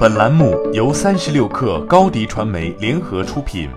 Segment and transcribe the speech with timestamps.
[0.00, 3.68] 本栏目由三十六氪高低传媒联合出品。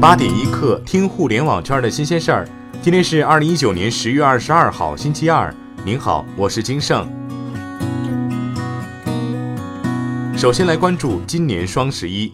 [0.00, 2.48] 八点一刻，听互联网圈的新鲜事儿。
[2.80, 5.54] 今天是二零一九年十月二十二号，星期二。
[5.84, 7.06] 您好，我是金盛。
[10.34, 12.32] 首先来关注今年双十一。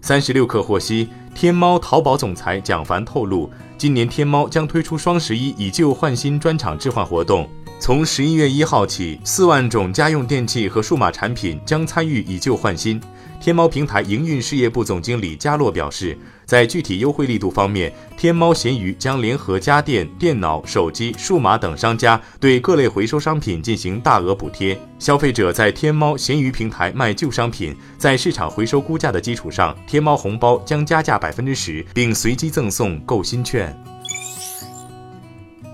[0.00, 3.48] 三十六氪获悉，天猫淘宝总裁蒋凡透露，
[3.78, 7.48] 今年天猫将推出双十一以旧换新专场置换活动。
[7.80, 13.00] 从十一月一号起，四万种家用电器和数码产品将参与以旧换新。
[13.40, 24.78] 天猫平台营运事业部总经理加洛表示，在具体优惠力度方面，天猫闲鱼将联合家电、电脑、手机、数码等商家，对各类回收商品进行大额补贴。
[24.98, 33.74] 消费者在天猫闲鱼平台卖旧商品，在市场回收估价的基础上，天猫红包将加价百分之十，并随机赠送购新券。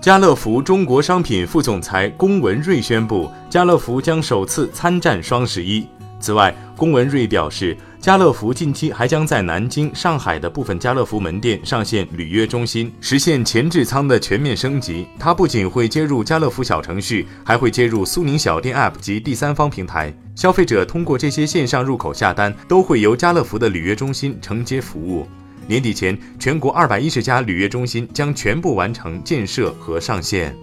[0.07, 5.85] 家乐福中国商品副总裁龚文瑞宣布，家乐福将首次参战双十一。
[6.17, 15.05] 此外，龚文瑞表示，家乐福近期还将在南京、上海的部分家乐福门店上线履约中心，实现前置仓的全面升级。
[15.19, 20.13] 它不仅会接入家乐福小程序，还会接入苏宁小店 App 及第三方平台。
[20.35, 25.27] 消费者通过这些线上入口下单，都会由家乐福的履约中心承接服务。
[25.65, 30.55] 年底前，全国二百一十家履约中心将全部完成建设和上线。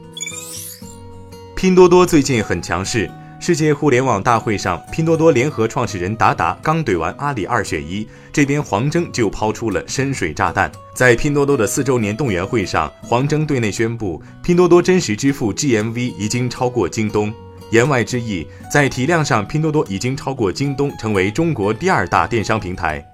[1.56, 10.70] 拼多多最近很强势，世界互联网大会上，拼多多联合创始人达达刚怼完阿里二选一，这边黄峥就抛出了深水炸弹。
[10.94, 17.32] 在拼多多的四周年动员会上，黄峥对内宣布，拼多多真实支付 GMV 已经超过京东。
[17.70, 23.04] 言外之意，在体量上，拼多多已经超过京东，成为中国第二大电商平台。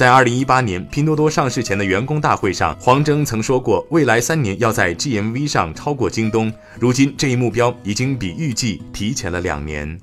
[0.00, 6.50] 在二零一八年拼多多上市前的员工大会上，黄峥曾说过，未来三年要在 GMV 上超过京东。
[6.78, 10.00] 如今这一目标已经比预计提前了两年。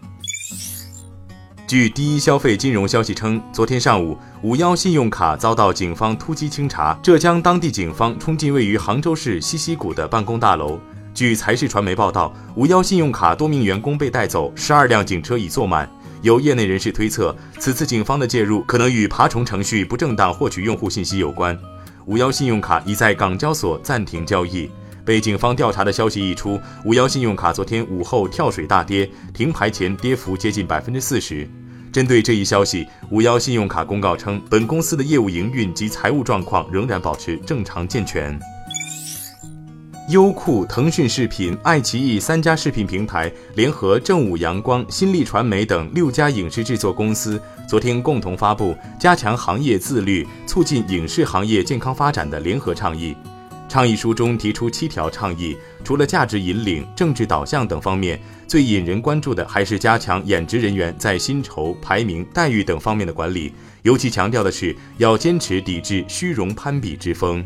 [1.65, 10.79] 据第一消费金融消息称，昨天上午，五幺信用卡遭到警方突击清查，浙江当地警方冲进位于杭州市西溪谷的办公大楼。
[11.11, 15.89] 据财视传媒报道，五幺信用卡多名员工被带走，十二辆警车已坐满。
[16.21, 21.57] 有业内人士推测，此次警方的介入可能与爬虫程序不正当获取用户信息有关。
[22.05, 24.69] 五幺信用卡已在港交所暂停交易。
[25.05, 31.47] 被警方调查的消息一出，五幺信用卡昨天午后跳水大跌，停牌前跌幅接近百分之四十。
[31.93, 38.37] 针对这一消息，五幺信用卡公告称，本公司的业务营运及财务状况仍然保持正常健全。
[40.07, 47.37] 优酷、腾讯视频、爱奇艺三家视频平台联合正午阳光、新力传媒等六家影视制作公司，
[47.67, 53.13] 昨天共同发布加强行业自律、促进影视行业健康发展的联合倡议。
[53.67, 63.51] 倡议书中提出七条倡议，除了价值引领、政治导向等方面，最引人关注的还是加强演职人员在薪酬、排名、待遇等方面的管理，
[63.81, 67.45] 尤其强调的是要坚持抵制虚荣攀比之风。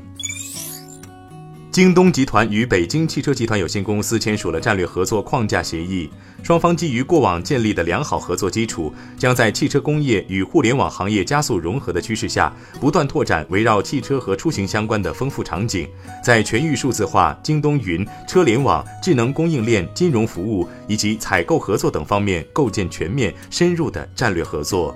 [1.71, 6.09] 京东集团与北京汽车集团有限公司签署了战略合作框架协议，
[6.43, 15.87] 双方基于过往建立的良好合作基础，将在汽车工业与互联网行业加速融合的趋势下，不断拓展围绕汽车和出行相关的丰富场景，
[16.21, 24.93] 在全域数字化、京东云、车联网、智能供应链、金融服务以及采购合作等方面构建全面深入的战略合作。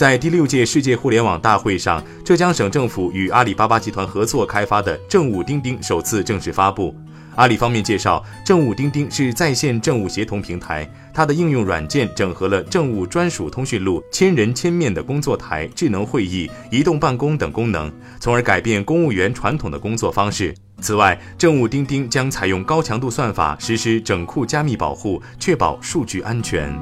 [0.00, 6.96] 在第六届世界互联网大会上，浙江省政府与阿里巴巴集团合作开发的政务钉钉首次正式发布。
[7.34, 20.54] 阿里方面介绍，政务钉钉是在线政务协同平台，它的应用软件整合了政务专属通讯录、千人千面的工作台、智能会议、移动办公等功能，从而改变公务员传统的工作方式。
[20.80, 26.74] 此外，政务钉钉将采用高强度算法实施整库加密保护，确保数据安全。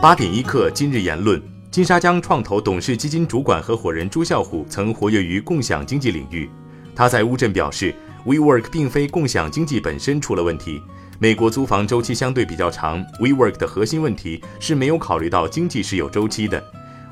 [0.00, 1.38] 八点一刻，今日言论：
[1.70, 6.48] 金沙江创投董事基金主管合伙人朱啸虎曾活跃于共享经济领域。
[6.96, 7.94] 他在乌镇表示
[8.24, 10.80] ，WeWork 并非共享经济本身出了问题。
[11.18, 16.64] 美国租房周期相对比较长，WeWork 的核心问题是没有考虑到经济是有周期的。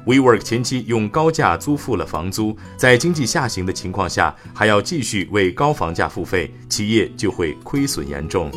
[0.07, 8.51] WeWork 前期用高价租付了房租，在经济下行的情况下，还要继续为高房价付费，企业就会亏损严重。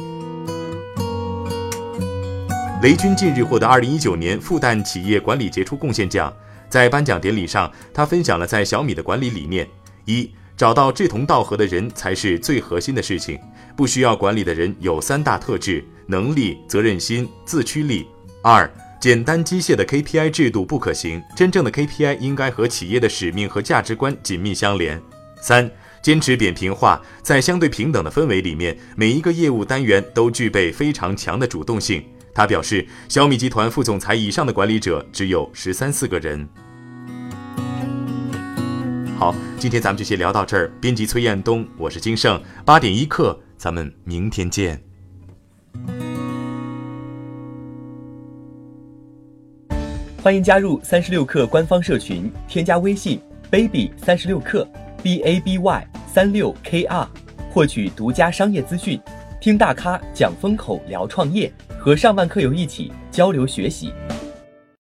[2.82, 6.34] 雷军近日获得二零一九年复旦企业管理杰出贡献奖，
[6.68, 9.68] 在颁奖典礼上，他分享了在小米的管理理念：
[10.06, 13.40] 一、找到志同道合的人才是最核心的事情，
[13.76, 18.04] 不需要管理的人有三大特质：能力、责任心、自驱力；
[18.42, 18.68] 二、
[19.00, 24.98] 简单机械的 KPI 制度不可行，真正的 KPI 应该和企业的使命和价值观紧密相连；
[25.40, 25.70] 三、
[26.02, 32.04] 坚持扁平化，在相对平等的氛围里面，每一个业务单元都具备非常强的主动性。
[32.34, 36.48] 他表示，小米集团副总裁以上的管理者只有十三四个人。
[39.18, 40.72] 好，今天咱们就先聊到这儿。
[40.82, 44.82] 编辑崔彦东，我是金盛，八点一刻，咱们明天见。
[50.24, 53.20] 欢迎加入三十六氪官方社群，添加微信
[53.50, 54.68] baby 三十六氪
[55.04, 57.08] b a b y 三六 k r，
[57.52, 59.00] 获取独家商业资讯，
[59.40, 61.52] 听大咖讲风口，聊创业。
[61.84, 63.92] 和上万课友一起交流学习。